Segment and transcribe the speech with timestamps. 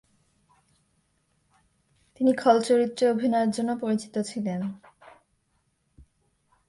[2.15, 4.61] তিনি খলচরিত্রে অভিনয়ের জন্য পরিচিত ছিলেন।